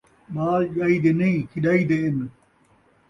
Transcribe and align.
ٻال 0.33 0.61
ڄئی 0.75 0.97
دے 1.03 1.11
نئیں، 1.19 1.39
کھݙائی 1.49 1.83
دے 1.89 1.97
اِن 2.05 2.17